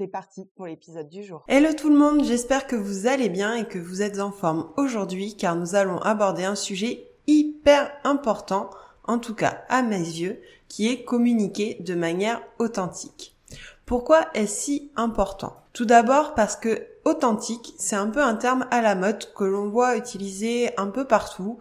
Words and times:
C'est 0.00 0.06
parti 0.06 0.46
pour 0.56 0.64
l'épisode 0.64 1.10
du 1.10 1.22
jour. 1.22 1.44
Hello 1.46 1.74
tout 1.74 1.90
le 1.90 1.98
monde, 1.98 2.24
j'espère 2.24 2.66
que 2.66 2.74
vous 2.74 3.06
allez 3.06 3.28
bien 3.28 3.54
et 3.54 3.68
que 3.68 3.78
vous 3.78 4.00
êtes 4.00 4.18
en 4.18 4.32
forme 4.32 4.72
aujourd'hui 4.78 5.36
car 5.36 5.56
nous 5.56 5.74
allons 5.74 5.98
aborder 5.98 6.42
un 6.42 6.54
sujet 6.54 7.10
hyper 7.26 7.92
important, 8.02 8.70
en 9.04 9.18
tout 9.18 9.34
cas 9.34 9.62
à 9.68 9.82
mes 9.82 9.98
yeux, 9.98 10.40
qui 10.68 10.88
est 10.88 11.04
communiquer 11.04 11.76
de 11.80 11.94
manière 11.94 12.40
authentique. 12.58 13.36
Pourquoi 13.84 14.26
est-ce 14.32 14.62
si 14.62 14.90
important? 14.96 15.54
Tout 15.74 15.84
d'abord 15.84 16.32
parce 16.34 16.56
que 16.56 16.86
authentique, 17.04 17.74
c'est 17.76 17.94
un 17.94 18.08
peu 18.08 18.22
un 18.22 18.36
terme 18.36 18.66
à 18.70 18.80
la 18.80 18.94
mode 18.94 19.34
que 19.34 19.44
l'on 19.44 19.68
voit 19.68 19.98
utiliser 19.98 20.70
un 20.78 20.86
peu 20.86 21.06
partout 21.06 21.58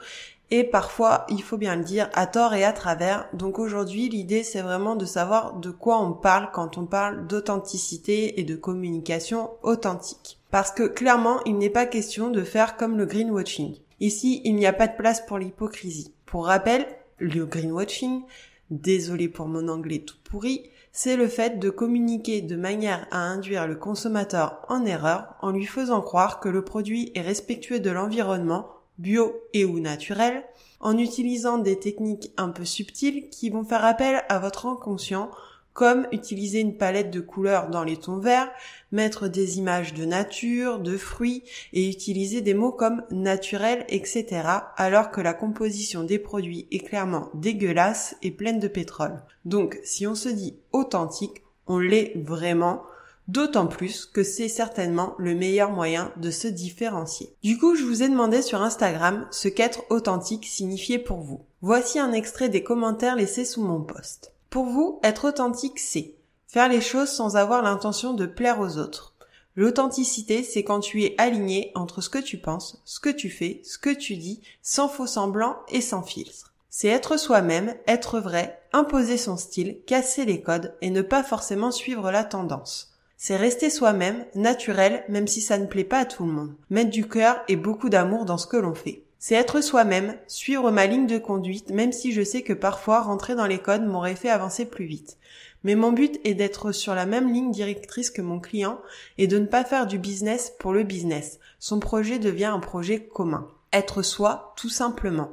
et 0.52 0.63
parfois, 0.63 1.26
il 1.30 1.44
faut 1.44 1.58
bien 1.58 1.76
le 1.76 1.84
dire, 1.84 2.09
à 2.13 2.26
tort 2.26 2.55
et 2.55 2.63
à 2.63 2.73
travers. 2.73 3.27
Donc 3.34 3.59
aujourd'hui, 3.59 4.09
l'idée, 4.09 4.44
c'est 4.44 4.62
vraiment 4.62 4.95
de 4.95 5.05
savoir 5.05 5.53
de 5.53 5.70
quoi 5.70 5.99
on 6.02 6.13
parle 6.13 6.49
quand 6.52 6.77
on 6.77 6.85
parle 6.85 7.27
d'authenticité 7.27 8.40
et 8.40 8.44
de 8.44 8.55
communication 8.55 9.52
authentique. 9.62 10.40
Parce 10.49 10.71
que 10.71 10.84
clairement, 10.84 11.40
il 11.45 11.57
n'est 11.57 11.70
pas 11.70 11.85
question 11.85 12.31
de 12.31 12.43
faire 12.43 12.77
comme 12.77 12.98
le 12.98 13.05
greenwashing. 13.05 13.76
Ici, 13.99 14.41
il 14.43 14.55
n'y 14.55 14.66
a 14.66 14.73
pas 14.73 14.88
de 14.88 14.98
place 14.98 15.21
pour 15.26 15.38
l'hypocrisie. 15.38 16.13
Pour 16.26 16.48
rappel, 16.48 16.88
le 17.20 17.45
greenwashing, 17.45 18.23
désolé 18.71 19.29
pour 19.29 19.48
mon 19.48 19.68
anglais 19.68 19.99
tout 19.99 20.18
pourri, 20.23 20.63
c'est 20.91 21.18
le 21.18 21.27
fait 21.27 21.60
de 21.60 21.70
communiquer 21.70 22.41
de 22.41 22.55
manière 22.55 23.07
à 23.12 23.20
induire 23.20 23.68
le 23.68 23.76
consommateur 23.76 24.66
en 24.68 24.84
erreur 24.85 25.35
en 25.41 25.51
lui 25.51 25.66
faisant 25.66 26.01
croire 26.01 26.40
que 26.40 26.49
le 26.49 26.63
produit 26.63 27.12
est 27.13 27.21
respectueux 27.21 27.79
de 27.79 27.91
l'environnement 27.91 28.79
bio 28.99 29.41
et 29.53 29.65
ou 29.65 29.79
naturel, 29.79 30.43
en 30.79 30.97
utilisant 30.97 31.57
des 31.57 31.79
techniques 31.79 32.31
un 32.37 32.49
peu 32.49 32.65
subtiles 32.65 33.29
qui 33.29 33.49
vont 33.49 33.63
faire 33.63 33.83
appel 33.83 34.23
à 34.29 34.39
votre 34.39 34.67
inconscient, 34.67 35.31
comme 35.73 36.07
utiliser 36.11 36.59
une 36.59 36.75
palette 36.75 37.09
de 37.09 37.21
couleurs 37.21 37.70
dans 37.70 37.85
les 37.85 37.95
tons 37.95 38.17
verts, 38.17 38.51
mettre 38.91 39.29
des 39.29 39.59
images 39.59 39.93
de 39.93 40.03
nature, 40.03 40.79
de 40.79 40.97
fruits 40.97 41.43
et 41.71 41.87
utiliser 41.87 42.41
des 42.41 42.53
mots 42.53 42.73
comme 42.73 43.03
naturel, 43.11 43.85
etc. 43.87 44.41
alors 44.75 45.09
que 45.09 45.21
la 45.21 45.33
composition 45.33 46.03
des 46.03 46.20
produits 46.20 46.67
est 46.71 46.79
clairement 46.79 47.29
dégueulasse 47.33 48.17
et 48.21 48.31
pleine 48.31 48.59
de 48.59 48.67
pétrole. 48.67 49.21
Donc 49.45 49.79
si 49.83 50.05
on 50.05 50.15
se 50.15 50.29
dit 50.29 50.57
authentique, 50.73 51.43
on 51.67 51.77
l'est 51.77 52.11
vraiment 52.17 52.81
D'autant 53.30 53.68
plus 53.68 54.08
que 54.08 54.24
c'est 54.24 54.48
certainement 54.48 55.13
le 55.20 55.35
meilleur 55.35 55.70
moyen 55.70 56.12
de 56.18 56.32
se 56.32 56.48
différencier. 56.48 57.32
Du 57.44 57.60
coup, 57.60 57.76
je 57.76 57.84
vous 57.84 58.02
ai 58.02 58.10
demandé 58.10 58.41
sur 58.41 58.63
Instagram 58.63 59.27
ce 59.30 59.48
qu'être 59.48 59.84
authentique 59.91 60.48
signifiait 60.48 60.98
pour 60.98 61.20
vous. 61.20 61.46
Voici 61.62 62.00
un 62.00 62.12
extrait 62.12 62.50
des 62.50 62.63
commentaires 62.63 63.16
laissés 63.16 63.46
sous 63.46 63.62
mon 63.62 63.82
post. 63.82 64.34
Pour 64.50 64.66
vous, 64.66 65.00
être 65.03 65.28
authentique, 65.28 65.78
c'est 65.78 66.16
faire 66.47 66.69
les 66.69 66.81
choses 66.81 67.09
sans 67.09 67.35
avoir 67.35 67.62
l'intention 67.62 68.16
de 68.16 68.25
plaire 68.25 68.59
aux 68.59 68.80
autres. 68.80 69.13
L'authenticité, 69.56 70.41
c'est 70.41 70.63
quand 70.63 70.80
tu 70.80 71.03
es 71.03 71.13
aligné 71.19 71.72
entre 71.75 72.02
ce 72.02 72.09
que 72.09 72.18
tu 72.18 72.40
penses, 72.40 72.81
ce 72.84 73.00
que 73.00 73.12
tu 73.12 73.30
fais, 73.30 73.62
ce 73.63 73.78
que 73.78 73.94
tu 73.94 74.16
dis, 74.16 74.41
sans 74.63 74.88
faux 74.90 75.06
semblant 75.06 75.57
et 75.68 75.81
sans 75.81 76.02
filtre. 76.02 76.56
C'est 76.72 76.88
être 76.88 77.16
soi-même, 77.18 77.75
être 77.85 78.19
vrai, 78.19 78.59
imposer 78.74 79.18
son 79.18 79.38
style, 79.38 79.81
casser 79.85 80.25
les 80.25 80.41
codes 80.41 80.75
et 80.81 80.89
ne 80.89 81.03
pas 81.03 81.22
forcément 81.22 81.69
suivre 81.69 82.09
la 82.09 82.23
tendance. 82.23 82.88
C'est 83.22 83.35
rester 83.35 83.69
soi-même, 83.69 84.24
naturel, 84.34 85.03
même 85.09 85.28
si 85.28 85.41
ça 85.41 85.57
ne 85.57 85.66
plaît 85.66 85.84
pas 85.84 86.00
à 86.00 86.06
tout 86.06 86.24
le 86.24 86.31
monde. 86.31 86.53
Mettre 86.69 86.90
du 86.90 87.06
cœur 87.06 87.41
et 87.50 87.57
beaucoup 87.57 87.90
d'amour 87.90 88.24
dans 88.24 88.38
ce 88.38 88.47
que 88.47 88.56
l'on 88.56 88.74
fait. 88.74 89.03
C'est 89.19 89.35
être 89.35 89.59
soi-même, 89.59 90.16
suivre 90.28 90.72
ma 90.72 90.85
ligne 90.85 91.06
de 91.06 91.18
conduite, 91.18 91.69
même 91.69 91.91
si 91.91 92.13
je 92.13 92.24
sais 92.24 92.44
que 92.44 92.53
parfois 92.53 93.02
rentrer 93.02 93.35
dans 93.35 93.46
les 93.46 93.59
codes 93.59 93.85
m'aurait 93.85 94.16
fait 94.16 94.30
avancer 94.30 94.63
plus 94.63 94.85
vite. 94.85 95.18
Mais 95.66 95.75
mon 95.75 95.91
but 95.91 96.22
est 96.24 96.34
d'être 96.34 96.72
sur 96.72 96.96
la 96.96 97.06
même 97.06 97.30
ligne 97.34 97.52
directrice 97.52 98.09
que 98.09 98.22
mon 98.22 98.40
client 98.40 98.80
et 99.18 99.28
de 99.28 99.38
ne 99.38 99.47
pas 99.47 99.66
faire 99.66 99.86
du 99.86 100.00
business 100.00 100.53
pour 100.57 100.72
le 100.72 100.84
business. 100.84 101.40
Son 101.59 101.81
projet 101.81 102.19
devient 102.19 102.46
un 102.46 102.62
projet 102.62 103.03
commun. 103.03 103.50
Être 103.74 104.01
soi, 104.01 104.53
tout 104.56 104.69
simplement. 104.69 105.31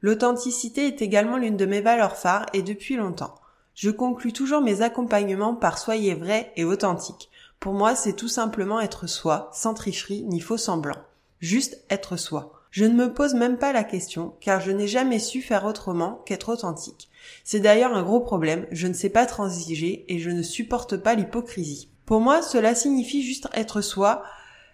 L'authenticité 0.00 0.86
est 0.86 1.02
également 1.02 1.36
l'une 1.36 1.58
de 1.58 1.66
mes 1.66 1.82
valeurs 1.82 2.16
phares 2.16 2.46
et 2.54 2.62
depuis 2.62 2.96
longtemps. 2.96 3.34
Je 3.78 3.90
conclus 3.90 4.32
toujours 4.32 4.60
mes 4.60 4.82
accompagnements 4.82 5.54
par 5.54 5.78
soyez 5.78 6.14
vrai 6.14 6.52
et 6.56 6.64
authentique. 6.64 7.30
Pour 7.60 7.74
moi, 7.74 7.94
c'est 7.94 8.14
tout 8.14 8.26
simplement 8.26 8.80
être 8.80 9.06
soi, 9.06 9.50
sans 9.54 9.72
tricherie 9.72 10.24
ni 10.24 10.40
faux 10.40 10.56
semblant. 10.56 10.98
Juste 11.38 11.84
être 11.88 12.16
soi. 12.16 12.54
Je 12.72 12.84
ne 12.84 12.94
me 12.94 13.14
pose 13.14 13.34
même 13.34 13.56
pas 13.56 13.72
la 13.72 13.84
question, 13.84 14.34
car 14.40 14.60
je 14.60 14.72
n'ai 14.72 14.88
jamais 14.88 15.20
su 15.20 15.42
faire 15.42 15.64
autrement 15.64 16.24
qu'être 16.26 16.48
authentique. 16.48 17.08
C'est 17.44 17.60
d'ailleurs 17.60 17.94
un 17.94 18.02
gros 18.02 18.18
problème, 18.18 18.66
je 18.72 18.88
ne 18.88 18.94
sais 18.94 19.10
pas 19.10 19.26
transiger 19.26 20.04
et 20.12 20.18
je 20.18 20.30
ne 20.30 20.42
supporte 20.42 20.96
pas 20.96 21.14
l'hypocrisie. 21.14 21.88
Pour 22.04 22.20
moi, 22.20 22.42
cela 22.42 22.74
signifie 22.74 23.22
juste 23.22 23.46
être 23.54 23.80
soi 23.80 24.24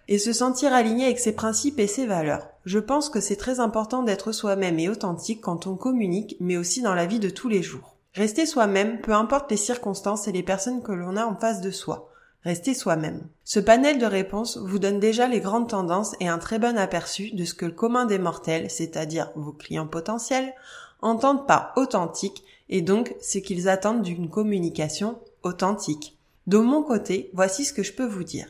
et 0.07 0.17
se 0.17 0.33
sentir 0.33 0.73
aligné 0.73 1.05
avec 1.05 1.19
ses 1.19 1.33
principes 1.33 1.77
et 1.77 1.85
ses 1.85 2.07
valeurs. 2.07 2.47
Je 2.65 2.79
pense 2.79 3.09
que 3.09 3.19
c'est 3.19 3.35
très 3.35 3.59
important 3.59 4.01
d'être 4.01 4.31
soi-même 4.31 4.79
et 4.79 4.89
authentique 4.89 5.41
quand 5.41 5.67
on 5.67 5.75
communique, 5.75 6.37
mais 6.39 6.57
aussi 6.57 6.81
dans 6.81 6.95
la 6.95 7.05
vie 7.05 7.19
de 7.19 7.29
tous 7.29 7.49
les 7.49 7.61
jours. 7.61 7.94
Rester 8.15 8.45
soi-même, 8.45 9.01
peu 9.01 9.11
importe 9.11 9.51
les 9.51 9.57
circonstances 9.57 10.29
et 10.29 10.31
les 10.31 10.41
personnes 10.41 10.81
que 10.81 10.93
l'on 10.93 11.17
a 11.17 11.25
en 11.25 11.35
face 11.35 11.59
de 11.59 11.69
soi. 11.69 12.09
Rester 12.45 12.73
soi-même. 12.73 13.27
Ce 13.43 13.59
panel 13.59 13.99
de 13.99 14.05
réponses 14.05 14.57
vous 14.57 14.79
donne 14.79 15.01
déjà 15.01 15.27
les 15.27 15.41
grandes 15.41 15.67
tendances 15.67 16.15
et 16.21 16.29
un 16.29 16.37
très 16.37 16.57
bon 16.57 16.77
aperçu 16.77 17.31
de 17.31 17.43
ce 17.43 17.53
que 17.53 17.65
le 17.65 17.73
commun 17.73 18.05
des 18.05 18.17
mortels, 18.17 18.71
c'est-à-dire 18.71 19.31
vos 19.35 19.51
clients 19.51 19.87
potentiels, 19.87 20.53
entendent 21.01 21.45
par 21.45 21.73
authentique 21.75 22.45
et 22.69 22.81
donc 22.81 23.13
ce 23.21 23.37
qu'ils 23.39 23.67
attendent 23.67 24.03
d'une 24.03 24.29
communication 24.29 25.19
authentique. 25.43 26.17
De 26.47 26.57
mon 26.57 26.83
côté, 26.83 27.29
voici 27.33 27.65
ce 27.65 27.73
que 27.73 27.83
je 27.83 27.91
peux 27.91 28.05
vous 28.05 28.23
dire. 28.23 28.47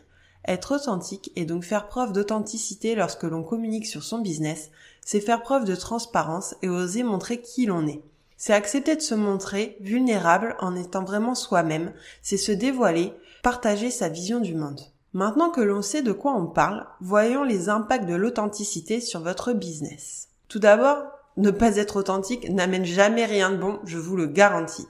Être 0.48 0.75
authentique 0.75 1.31
et 1.36 1.46
donc 1.46 1.64
faire 1.64 1.88
preuve 1.88 2.14
d'authenticité 2.14 2.94
lorsque 2.94 3.24
l'on 3.24 3.42
communique 3.42 3.88
sur 3.88 4.04
son 4.04 4.20
business, 4.20 4.70
c'est 5.04 5.22
faire 5.22 5.42
preuve 5.42 5.66
de 5.66 5.75
transparence 5.75 6.54
et 6.62 6.70
oser 6.70 7.02
montrer 7.02 7.42
qui 7.42 7.66
l'on 7.66 7.88
est. 7.88 8.04
C'est 8.45 8.53
accepter 8.53 8.95
de 8.95 9.01
se 9.01 9.16
montrer 9.16 9.75
vulnérable 9.79 10.56
en 10.59 10.75
étant 10.75 11.03
vraiment 11.03 11.33
soi-même, 11.33 11.94
c'est 12.22 12.38
se 12.38 12.51
dévoiler, 12.51 13.11
partager 13.41 13.89
sa 13.89 14.07
vision 14.07 14.39
du 14.39 14.53
monde. 14.53 14.81
Maintenant 15.13 15.50
que 15.50 15.61
l'on 15.61 15.81
sait 15.81 16.03
de 16.03 16.11
quoi 16.11 16.35
on 16.35 16.45
parle, 16.45 16.85
voyons 17.01 17.44
les 17.44 17.69
impacts 17.69 18.06
de 18.07 18.13
l'authenticité 18.13 19.01
sur 19.01 19.22
votre 19.22 19.53
business. 19.53 20.28
Tout 20.47 20.59
d'abord, 20.59 21.06
ne 21.38 21.50
pas 21.50 21.78
être 21.78 21.95
authentique 21.95 22.47
n'amène 22.51 22.85
jamais 22.85 23.25
rien 23.25 23.50
de 23.50 23.57
bon, 23.57 23.79
je 23.83 23.97
vous 23.97 24.16
le 24.16 24.28
garantis. 24.28 24.85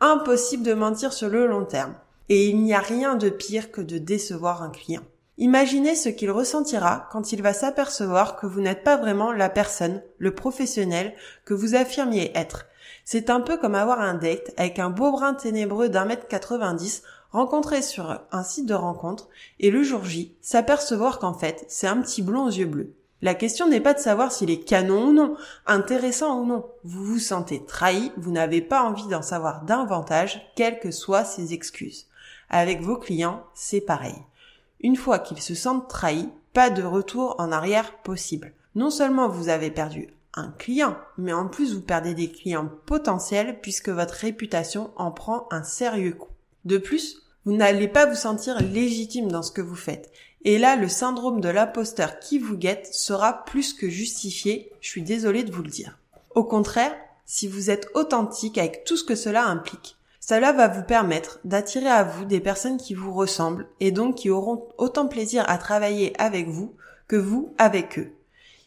Impossible 0.00 0.64
de 0.64 0.74
mentir 0.74 1.12
sur 1.12 1.28
le 1.28 1.46
long 1.46 1.66
terme. 1.66 1.94
Et 2.28 2.48
il 2.48 2.60
n'y 2.60 2.74
a 2.74 2.80
rien 2.80 3.14
de 3.14 3.28
pire 3.30 3.70
que 3.70 3.80
de 3.80 3.98
décevoir 3.98 4.60
un 4.60 4.70
client. 4.70 5.04
Imaginez 5.40 5.94
ce 5.94 6.08
qu'il 6.08 6.32
ressentira 6.32 7.08
quand 7.12 7.32
il 7.32 7.42
va 7.42 7.52
s'apercevoir 7.52 8.34
que 8.34 8.46
vous 8.46 8.60
n'êtes 8.60 8.82
pas 8.82 8.96
vraiment 8.96 9.30
la 9.30 9.48
personne, 9.48 10.02
le 10.18 10.34
professionnel 10.34 11.14
que 11.44 11.54
vous 11.54 11.76
affirmiez 11.76 12.36
être, 12.36 12.66
c'est 13.04 13.30
un 13.30 13.40
peu 13.40 13.56
comme 13.56 13.76
avoir 13.76 14.00
un 14.00 14.14
date 14.14 14.52
avec 14.56 14.80
un 14.80 14.90
beau 14.90 15.12
brin 15.12 15.34
ténébreux 15.34 15.88
d'un 15.88 16.06
mètre 16.06 16.26
90 16.26 17.04
rencontré 17.30 17.82
sur 17.82 18.20
un 18.32 18.42
site 18.42 18.66
de 18.66 18.74
rencontre 18.74 19.28
et 19.60 19.70
le 19.70 19.84
jour 19.84 20.04
J 20.04 20.34
s'apercevoir 20.40 21.20
qu'en 21.20 21.34
fait 21.34 21.64
c'est 21.68 21.86
un 21.86 22.00
petit 22.02 22.20
blond 22.20 22.46
aux 22.46 22.50
yeux 22.50 22.66
bleus. 22.66 22.92
La 23.22 23.34
question 23.34 23.68
n'est 23.68 23.80
pas 23.80 23.94
de 23.94 24.00
savoir 24.00 24.32
s'il 24.32 24.50
est 24.50 24.64
canon 24.64 25.06
ou 25.06 25.12
non, 25.12 25.36
intéressant 25.66 26.40
ou 26.40 26.46
non. 26.46 26.66
Vous 26.82 27.04
vous 27.04 27.18
sentez 27.18 27.64
trahi, 27.64 28.12
vous 28.16 28.32
n'avez 28.32 28.60
pas 28.60 28.82
envie 28.82 29.06
d'en 29.06 29.22
savoir 29.22 29.64
davantage, 29.64 30.52
quelles 30.56 30.80
que 30.80 30.90
soient 30.90 31.24
ses 31.24 31.52
excuses. 31.52 32.06
Avec 32.50 32.80
vos 32.80 32.96
clients, 32.96 33.44
c'est 33.54 33.80
pareil. 33.80 34.16
Une 34.80 34.96
fois 34.96 35.18
qu'ils 35.18 35.42
se 35.42 35.54
sentent 35.54 35.88
trahis, 35.88 36.28
pas 36.52 36.70
de 36.70 36.82
retour 36.82 37.34
en 37.38 37.52
arrière 37.52 37.98
possible. 37.98 38.52
Non 38.74 38.90
seulement 38.90 39.28
vous 39.28 39.48
avez 39.48 39.70
perdu 39.70 40.08
un 40.34 40.50
client, 40.58 40.96
mais 41.16 41.32
en 41.32 41.48
plus 41.48 41.74
vous 41.74 41.80
perdez 41.80 42.14
des 42.14 42.30
clients 42.30 42.70
potentiels 42.86 43.60
puisque 43.60 43.88
votre 43.88 44.14
réputation 44.14 44.90
en 44.96 45.10
prend 45.10 45.48
un 45.50 45.62
sérieux 45.64 46.12
coup. 46.12 46.32
De 46.64 46.78
plus, 46.78 47.22
vous 47.44 47.52
n'allez 47.52 47.88
pas 47.88 48.06
vous 48.06 48.14
sentir 48.14 48.60
légitime 48.60 49.30
dans 49.30 49.42
ce 49.42 49.52
que 49.52 49.62
vous 49.62 49.74
faites. 49.74 50.12
Et 50.44 50.58
là, 50.58 50.76
le 50.76 50.88
syndrome 50.88 51.40
de 51.40 51.48
l'imposteur 51.48 52.20
qui 52.20 52.38
vous 52.38 52.56
guette 52.56 52.86
sera 52.92 53.44
plus 53.44 53.74
que 53.74 53.88
justifié, 53.88 54.70
je 54.80 54.88
suis 54.88 55.02
désolée 55.02 55.44
de 55.44 55.52
vous 55.52 55.62
le 55.62 55.70
dire. 55.70 55.98
Au 56.34 56.44
contraire, 56.44 56.94
si 57.26 57.48
vous 57.48 57.70
êtes 57.70 57.88
authentique 57.94 58.58
avec 58.58 58.84
tout 58.84 58.96
ce 58.96 59.04
que 59.04 59.14
cela 59.14 59.46
implique, 59.46 59.97
cela 60.28 60.52
va 60.52 60.68
vous 60.68 60.82
permettre 60.82 61.40
d'attirer 61.44 61.88
à 61.88 62.04
vous 62.04 62.26
des 62.26 62.40
personnes 62.40 62.76
qui 62.76 62.92
vous 62.92 63.14
ressemblent 63.14 63.66
et 63.80 63.92
donc 63.92 64.16
qui 64.16 64.28
auront 64.28 64.68
autant 64.76 65.08
plaisir 65.08 65.42
à 65.48 65.56
travailler 65.56 66.12
avec 66.20 66.48
vous 66.48 66.76
que 67.06 67.16
vous 67.16 67.54
avec 67.56 67.98
eux. 67.98 68.12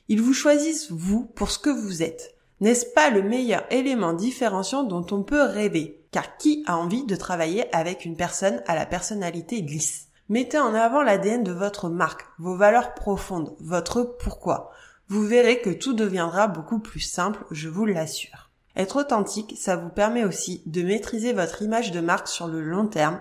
Ils 0.07 0.23
vous 0.23 0.33
choisissent 0.33 0.91
vous 0.91 1.25
pour 1.35 1.51
ce 1.51 1.59
que 1.59 1.69
vous 1.69 2.01
êtes. 2.01 2.35
N'est-ce 2.61 2.87
pas 2.87 3.11
le 3.11 3.21
meilleur 3.21 3.63
élément 3.69 4.13
différenciant 4.13 4.81
dont 4.81 5.05
on 5.11 5.21
peut 5.21 5.43
rêver? 5.43 6.01
Car 6.09 6.35
qui 6.37 6.63
a 6.65 6.77
envie 6.77 7.05
de 7.05 7.15
travailler 7.15 7.71
avec 7.75 8.05
une 8.05 8.15
personne 8.15 8.63
à 8.65 8.73
la 8.73 8.87
personnalité 8.87 9.61
lisse 9.61 10.07
Mettez 10.29 10.57
en 10.57 10.73
avant 10.73 11.03
l'ADN 11.03 11.43
de 11.43 11.51
votre 11.51 11.89
marque, 11.89 12.25
vos 12.39 12.55
valeurs 12.55 12.95
profondes, 12.95 13.55
votre 13.59 14.01
pourquoi. 14.01 14.71
Vous 15.09 15.21
verrez 15.21 15.61
que 15.61 15.69
tout 15.69 15.93
deviendra 15.93 16.47
beaucoup 16.47 16.79
plus 16.79 17.01
simple, 17.01 17.45
je 17.51 17.69
vous 17.69 17.85
l'assure. 17.85 18.50
Être 18.75 19.01
authentique, 19.01 19.55
ça 19.57 19.75
vous 19.75 19.89
permet 19.89 20.23
aussi 20.23 20.61
de 20.65 20.81
maîtriser 20.81 21.33
votre 21.33 21.61
image 21.61 21.91
de 21.91 21.99
marque 21.99 22.27
sur 22.27 22.47
le 22.47 22.61
long 22.61 22.87
terme 22.87 23.19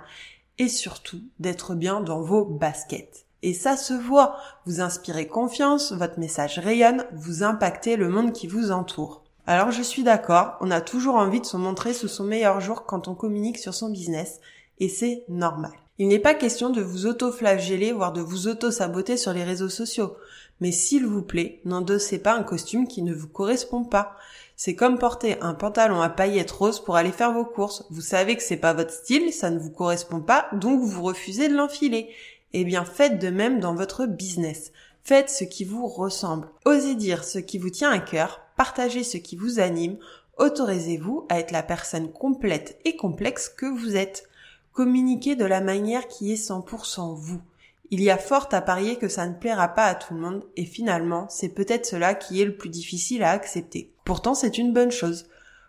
et 0.58 0.68
surtout 0.68 1.20
d'être 1.38 1.74
bien 1.74 2.00
dans 2.00 2.20
vos 2.20 2.44
baskets. 2.44 3.24
Et 3.42 3.54
ça 3.54 3.76
se 3.76 3.94
voit, 3.94 4.36
vous 4.66 4.80
inspirez 4.80 5.26
confiance, 5.26 5.92
votre 5.92 6.18
message 6.18 6.58
rayonne, 6.58 7.06
vous 7.14 7.42
impactez 7.42 7.96
le 7.96 8.08
monde 8.08 8.32
qui 8.32 8.46
vous 8.46 8.70
entoure. 8.70 9.24
Alors 9.46 9.70
je 9.70 9.82
suis 9.82 10.02
d'accord, 10.02 10.56
on 10.60 10.70
a 10.70 10.80
toujours 10.80 11.14
envie 11.14 11.40
de 11.40 11.46
se 11.46 11.56
montrer 11.56 11.94
sous 11.94 12.08
son 12.08 12.24
meilleur 12.24 12.60
jour 12.60 12.84
quand 12.84 13.08
on 13.08 13.14
communique 13.14 13.58
sur 13.58 13.74
son 13.74 13.88
business, 13.88 14.40
et 14.78 14.88
c'est 14.88 15.24
normal. 15.28 15.72
Il 15.98 16.08
n'est 16.08 16.18
pas 16.18 16.34
question 16.34 16.70
de 16.70 16.80
vous 16.80 17.06
auto-flageller, 17.06 17.92
voire 17.92 18.12
de 18.12 18.22
vous 18.22 18.48
auto-saboter 18.48 19.16
sur 19.18 19.34
les 19.34 19.44
réseaux 19.44 19.68
sociaux. 19.68 20.16
Mais 20.60 20.72
s'il 20.72 21.06
vous 21.06 21.20
plaît, 21.20 21.60
n'endossez 21.66 22.18
pas 22.18 22.34
un 22.34 22.42
costume 22.42 22.88
qui 22.88 23.02
ne 23.02 23.12
vous 23.12 23.28
correspond 23.28 23.84
pas. 23.84 24.16
C'est 24.62 24.74
comme 24.74 24.98
porter 24.98 25.38
un 25.40 25.54
pantalon 25.54 26.02
à 26.02 26.10
paillettes 26.10 26.50
roses 26.50 26.84
pour 26.84 26.96
aller 26.96 27.12
faire 27.12 27.32
vos 27.32 27.46
courses. 27.46 27.86
Vous 27.88 28.02
savez 28.02 28.36
que 28.36 28.42
c'est 28.42 28.58
pas 28.58 28.74
votre 28.74 28.92
style, 28.92 29.32
ça 29.32 29.48
ne 29.48 29.58
vous 29.58 29.70
correspond 29.70 30.20
pas, 30.20 30.50
donc 30.52 30.82
vous 30.82 31.02
refusez 31.02 31.48
de 31.48 31.54
l'enfiler. 31.54 32.10
Eh 32.52 32.64
bien, 32.64 32.84
faites 32.84 33.18
de 33.18 33.30
même 33.30 33.58
dans 33.58 33.74
votre 33.74 34.04
business. 34.04 34.70
Faites 35.02 35.30
ce 35.30 35.44
qui 35.44 35.64
vous 35.64 35.86
ressemble. 35.86 36.46
Osez 36.66 36.94
dire 36.94 37.24
ce 37.24 37.38
qui 37.38 37.56
vous 37.56 37.70
tient 37.70 37.90
à 37.90 38.00
cœur, 38.00 38.42
partagez 38.58 39.02
ce 39.02 39.16
qui 39.16 39.34
vous 39.34 39.60
anime, 39.60 39.96
autorisez-vous 40.36 41.24
à 41.30 41.40
être 41.40 41.52
la 41.52 41.62
personne 41.62 42.12
complète 42.12 42.78
et 42.84 42.96
complexe 42.96 43.48
que 43.48 43.64
vous 43.64 43.96
êtes. 43.96 44.28
Communiquez 44.74 45.36
de 45.36 45.46
la 45.46 45.62
manière 45.62 46.06
qui 46.06 46.34
est 46.34 46.48
100% 46.50 47.16
vous. 47.16 47.40
Il 47.88 48.02
y 48.02 48.10
a 48.10 48.18
fort 48.18 48.50
à 48.52 48.60
parier 48.60 48.96
que 48.96 49.08
ça 49.08 49.26
ne 49.26 49.32
plaira 49.32 49.68
pas 49.68 49.86
à 49.86 49.94
tout 49.94 50.12
le 50.12 50.20
monde 50.20 50.44
et 50.56 50.66
finalement, 50.66 51.28
c'est 51.30 51.48
peut-être 51.48 51.86
cela 51.86 52.14
qui 52.14 52.42
est 52.42 52.44
le 52.44 52.56
plus 52.58 52.68
difficile 52.68 53.22
à 53.22 53.30
accepter. 53.30 53.90
Pourtant, 54.10 54.34
c'est 54.34 54.58
une 54.58 54.72
bonne 54.72 54.90
chose. 54.90 55.26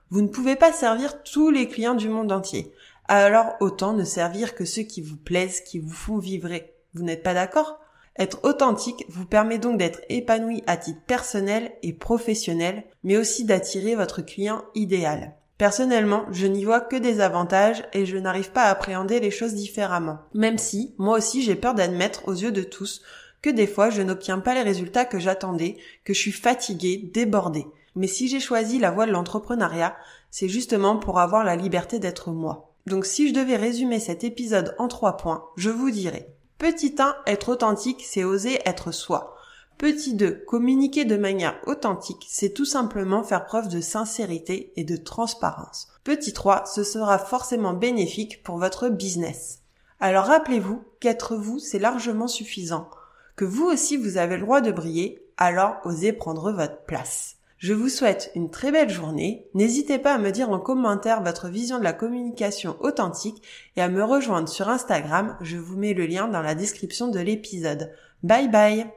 Vous 0.10 0.24
ne 0.24 0.28
pouvez 0.28 0.56
pas 0.56 0.74
servir 0.74 1.22
tous 1.22 1.52
les 1.52 1.68
clients 1.68 1.94
du 1.94 2.10
monde 2.10 2.32
entier. 2.32 2.74
Alors 3.08 3.54
autant 3.60 3.94
ne 3.94 4.04
servir 4.04 4.56
que 4.56 4.66
ceux 4.66 4.82
qui 4.82 5.00
vous 5.00 5.16
plaisent, 5.16 5.62
qui 5.62 5.78
vous 5.78 5.94
font 5.94 6.18
vibrer. 6.18 6.74
Vous 6.96 7.04
n'êtes 7.04 7.22
pas 7.22 7.36
d'accord? 7.36 7.80
Être 8.18 8.40
authentique 8.42 9.06
vous 9.10 9.28
permet 9.28 9.60
donc 9.60 9.78
d'être 9.78 10.02
épanoui 10.10 10.64
à 10.66 10.76
titre 10.76 11.02
personnel 11.06 11.72
et 11.84 11.94
professionnel, 11.94 12.84
mais 13.04 13.16
aussi 13.16 13.46
d'attirer 13.46 13.94
votre 13.94 14.24
client 14.24 14.66
idéal. 14.74 15.36
Personnellement, 15.60 16.26
je 16.32 16.48
n'y 16.48 16.66
vois 16.66 16.82
que 16.82 16.96
des 16.96 17.20
avantages 17.20 17.84
et 17.94 18.08
je 18.08 18.18
n'arrive 18.18 18.52
pas 18.52 18.64
à 18.64 18.72
appréhender 18.72 19.20
les 19.20 19.30
choses 19.30 19.54
différemment. 19.54 20.18
Même 20.34 20.58
si, 20.58 20.96
moi 20.98 21.16
aussi, 21.16 21.44
j'ai 21.44 21.56
peur 21.56 21.76
d'admettre 21.76 22.28
aux 22.28 22.34
yeux 22.34 22.52
de 22.52 22.64
tous 22.64 23.04
que 23.44 23.52
des 23.52 23.68
fois 23.68 23.92
je 23.92 24.02
n'obtiens 24.02 24.40
pas 24.40 24.56
les 24.56 24.64
résultats 24.64 25.06
que 25.06 25.20
j'attendais, 25.20 25.78
que 26.04 26.16
je 26.16 26.20
suis 26.20 26.32
fatiguée, 26.32 27.12
débordée. 27.14 27.68
Mais 27.96 28.08
si 28.08 28.28
j'ai 28.28 28.40
choisi 28.40 28.80
la 28.80 28.92
voie 28.92 29.06
de 29.06 29.12
l'entrepreneuriat, 29.12 29.96
c'est 30.30 30.50
justement 30.50 30.98
pour 30.98 31.20
avoir 31.20 31.44
la 31.44 31.56
liberté 31.56 32.00
d'être 32.00 32.32
moi. 32.32 32.74
Donc 32.88 33.06
si 33.06 33.30
je 33.30 33.34
devais 33.34 33.58
résumer 33.58 34.00
cet 34.00 34.24
épisode 34.24 34.76
en 34.80 34.88
trois 34.88 35.18
points, 35.18 35.46
je 35.56 35.70
vous 35.70 35.92
dirais 35.92 36.34
Petit 36.58 36.96
1, 36.98 37.16
être 37.26 37.50
authentique, 37.50 38.04
c'est 38.08 38.24
oser 38.24 38.60
être 38.66 38.92
soi. 38.92 39.36
Petit 39.78 40.14
2, 40.14 40.44
communiquer 40.48 41.06
de 41.06 41.18
manière 41.18 41.60
authentique, 41.66 42.28
c'est 42.30 42.54
tout 42.54 42.66
simplement 42.66 43.24
faire 43.24 43.46
preuve 43.46 43.68
de 43.68 43.82
sincérité 43.82 44.72
et 44.76 44.84
de 44.84 44.96
transparence. 44.96 45.88
Petit 46.04 46.34
3, 46.34 46.66
ce 46.68 46.84
sera 46.84 47.18
forcément 47.18 47.74
bénéfique 47.74 48.44
pour 48.44 48.58
votre 48.58 48.90
business. 48.90 49.62
Alors 50.00 50.26
rappelez-vous 50.26 50.84
qu'être 51.00 51.36
vous, 51.36 51.58
c'est 51.58 51.80
largement 51.80 52.28
suffisant. 52.28 52.90
Que 53.36 53.46
vous 53.46 53.66
aussi 53.66 53.98
vous 53.98 54.18
avez 54.18 54.38
le 54.38 54.44
droit 54.44 54.62
de 54.62 54.72
briller, 54.72 55.26
alors 55.38 55.78
osez 55.84 56.14
prendre 56.14 56.52
votre 56.52 56.84
place. 56.86 57.38
Je 57.62 57.74
vous 57.74 57.90
souhaite 57.90 58.32
une 58.34 58.50
très 58.50 58.72
belle 58.72 58.90
journée. 58.90 59.46
N'hésitez 59.54 60.00
pas 60.00 60.16
à 60.16 60.18
me 60.18 60.32
dire 60.32 60.50
en 60.50 60.60
commentaire 60.60 61.22
votre 61.22 61.48
vision 61.48 61.78
de 61.78 61.84
la 61.84 61.94
communication 61.94 62.76
authentique 62.80 63.44
et 63.76 63.84
à 63.84 63.88
me 63.88 64.04
rejoindre 64.04 64.50
sur 64.50 64.68
Instagram. 64.68 65.38
Je 65.42 65.58
vous 65.58 65.78
mets 65.78 65.94
le 65.94 66.08
lien 66.08 66.28
dans 66.28 66.42
la 66.42 66.56
description 66.56 67.10
de 67.10 67.20
l'épisode. 67.20 67.92
Bye 68.24 68.50
bye 68.50 68.92